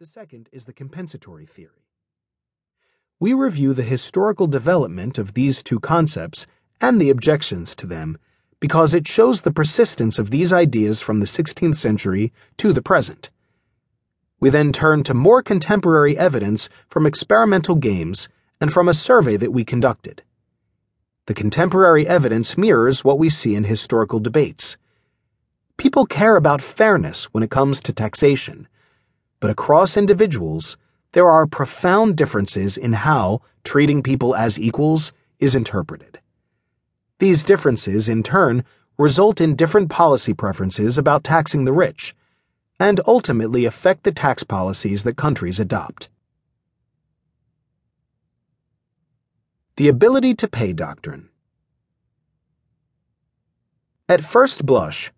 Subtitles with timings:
[0.00, 1.84] The second is the compensatory theory.
[3.18, 6.46] We review the historical development of these two concepts
[6.80, 8.16] and the objections to them
[8.60, 13.28] because it shows the persistence of these ideas from the 16th century to the present.
[14.40, 18.26] We then turn to more contemporary evidence from experimental games
[18.58, 20.22] and from a survey that we conducted.
[21.26, 24.78] The contemporary evidence mirrors what we see in historical debates.
[25.76, 28.66] People care about fairness when it comes to taxation
[29.40, 30.76] but across individuals,
[31.12, 36.20] there are profound differences in how treating people as equals is interpreted.
[37.18, 38.64] These differences, in turn,
[38.98, 42.14] result in different policy preferences about taxing the rich,
[42.78, 46.08] and ultimately affect the tax policies that countries adopt.
[49.76, 51.30] The Ability to Pay Doctrine
[54.08, 55.12] At first blush,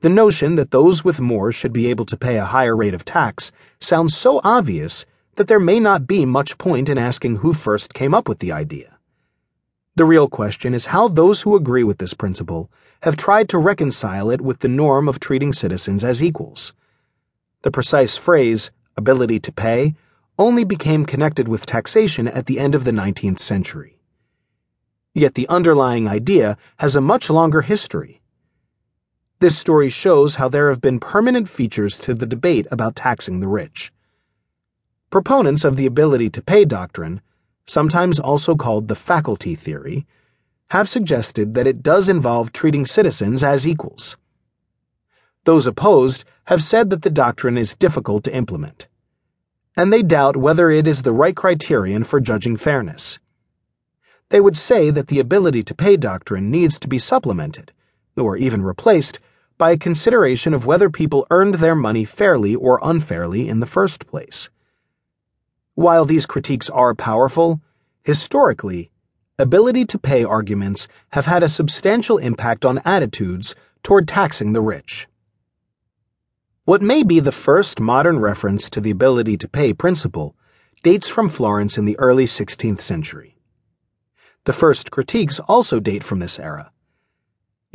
[0.00, 3.04] the notion that those with more should be able to pay a higher rate of
[3.04, 3.50] tax
[3.80, 8.14] sounds so obvious that there may not be much point in asking who first came
[8.14, 8.98] up with the idea.
[9.96, 12.70] The real question is how those who agree with this principle
[13.02, 16.74] have tried to reconcile it with the norm of treating citizens as equals.
[17.62, 19.94] The precise phrase, ability to pay,
[20.38, 23.98] only became connected with taxation at the end of the 19th century.
[25.14, 28.20] Yet the underlying idea has a much longer history.
[29.38, 33.48] This story shows how there have been permanent features to the debate about taxing the
[33.48, 33.92] rich.
[35.10, 37.20] Proponents of the ability to pay doctrine,
[37.66, 40.06] sometimes also called the faculty theory,
[40.70, 44.16] have suggested that it does involve treating citizens as equals.
[45.44, 48.88] Those opposed have said that the doctrine is difficult to implement,
[49.76, 53.18] and they doubt whether it is the right criterion for judging fairness.
[54.30, 57.72] They would say that the ability to pay doctrine needs to be supplemented
[58.16, 59.20] or even replaced,
[59.58, 64.06] by a consideration of whether people earned their money fairly or unfairly in the first
[64.06, 64.50] place.
[65.74, 67.60] While these critiques are powerful,
[68.02, 68.90] historically,
[69.38, 75.06] ability to pay arguments have had a substantial impact on attitudes toward taxing the rich.
[76.64, 80.34] What may be the first modern reference to the ability to pay principle
[80.82, 83.36] dates from Florence in the early 16th century.
[84.44, 86.70] The first critiques also date from this era.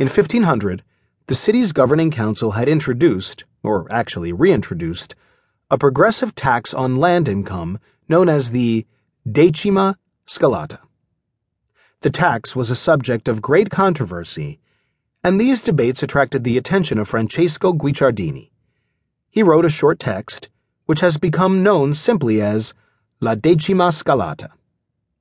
[0.02, 0.82] In 1500,
[1.28, 5.14] the city's governing council had introduced, or actually reintroduced,
[5.70, 7.78] a progressive tax on land income
[8.10, 8.88] known as the
[9.32, 10.80] decima scalata.
[12.00, 14.60] The tax was a subject of great controversy,
[15.24, 18.50] and these debates attracted the attention of Francesco Guicciardini.
[19.30, 20.50] He wrote a short text,
[20.88, 22.74] which has become known simply as
[23.20, 24.50] La Decima Scalata,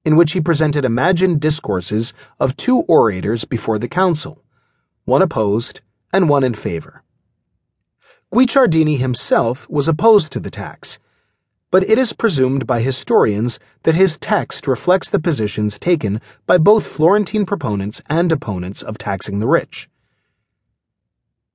[0.06, 4.42] in which he presented imagined discourses of two orators before the council
[5.10, 5.80] one opposed,
[6.12, 7.02] and one in favor.
[8.32, 11.00] Guicciardini himself was opposed to the tax,
[11.72, 16.86] but it is presumed by historians that his text reflects the positions taken by both
[16.86, 19.90] Florentine proponents and opponents of taxing the rich.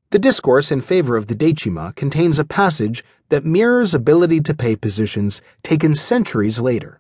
[0.10, 4.76] The discourse in favor of the Decima contains a passage that mirrors ability to pay
[4.76, 7.00] positions taken centuries later.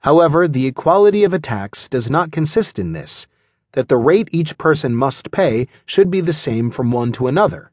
[0.00, 3.26] However, the equality of a tax does not consist in this
[3.72, 7.70] that the rate each person must pay should be the same from one to another,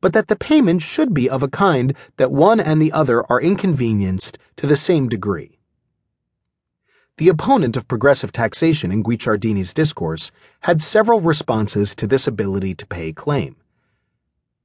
[0.00, 3.40] but that the payment should be of a kind that one and the other are
[3.40, 5.58] inconvenienced to the same degree.
[7.18, 10.30] The opponent of progressive taxation in Guicciardini's discourse
[10.60, 13.56] had several responses to this ability to pay claim.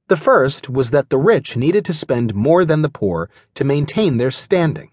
[0.08, 4.18] The first was that the rich needed to spend more than the poor to maintain
[4.18, 4.92] their standing.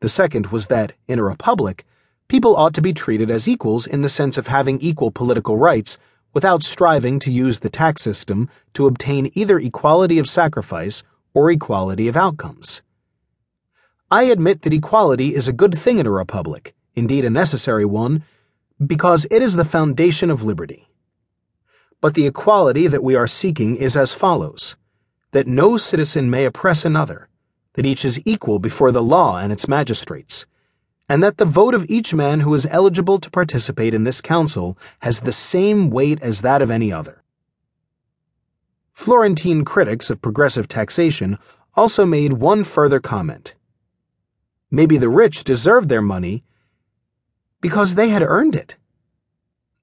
[0.00, 1.84] The second was that, in a republic,
[2.30, 5.98] people ought to be treated as equals in the sense of having equal political rights
[6.32, 11.02] without striving to use the tax system to obtain either equality of sacrifice
[11.34, 12.82] or equality of outcomes.
[14.12, 18.22] I admit that equality is a good thing in a republic, indeed a necessary one,
[18.94, 20.88] because it is the foundation of liberty.
[22.00, 24.76] But the equality that we are seeking is as follows
[25.32, 27.28] that no citizen may oppress another,
[27.72, 30.46] that each is equal before the law and its magistrates
[31.10, 34.78] and that the vote of each man who is eligible to participate in this council
[35.00, 37.24] has the same weight as that of any other.
[38.92, 41.36] Florentine critics of progressive taxation
[41.74, 43.56] also made one further comment.
[44.70, 46.44] Maybe the rich deserved their money
[47.60, 48.76] because they had earned it.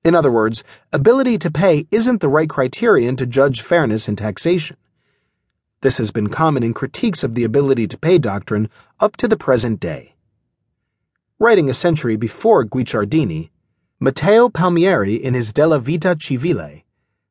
[0.06, 0.63] In other words,
[0.94, 4.77] ability to pay isn't the right criterion to judge fairness in taxation.
[5.81, 8.69] This has been common in critiques of the ability to pay doctrine
[9.01, 10.13] up to the present day.
[11.39, 13.51] Writing a century before Guicciardini,
[14.00, 16.81] Matteo Palmieri in his Della Vita Civile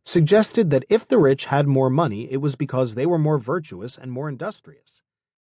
[0.05, 3.99] suggested that if the rich had more money, it was because they were more virtuous
[3.99, 5.03] and more industrious.